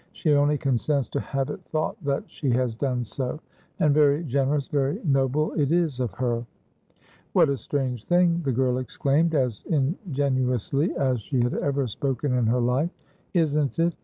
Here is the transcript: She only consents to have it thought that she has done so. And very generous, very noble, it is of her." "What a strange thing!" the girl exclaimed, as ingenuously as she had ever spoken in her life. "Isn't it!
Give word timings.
She 0.13 0.33
only 0.33 0.57
consents 0.57 1.09
to 1.09 1.19
have 1.19 1.51
it 1.51 1.63
thought 1.65 1.95
that 2.03 2.23
she 2.25 2.49
has 2.49 2.75
done 2.75 3.03
so. 3.03 3.39
And 3.79 3.93
very 3.93 4.23
generous, 4.23 4.65
very 4.65 4.99
noble, 5.05 5.51
it 5.53 5.71
is 5.71 5.99
of 5.99 6.09
her." 6.15 6.43
"What 7.33 7.49
a 7.49 7.57
strange 7.57 8.05
thing!" 8.05 8.41
the 8.43 8.51
girl 8.51 8.79
exclaimed, 8.79 9.35
as 9.35 9.63
ingenuously 9.67 10.95
as 10.95 11.21
she 11.21 11.39
had 11.41 11.53
ever 11.53 11.85
spoken 11.87 12.33
in 12.33 12.47
her 12.47 12.59
life. 12.61 12.89
"Isn't 13.35 13.77
it! 13.77 13.93